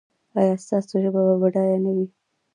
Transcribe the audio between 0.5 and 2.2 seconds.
ستاسو ژبه به بډایه نه وي؟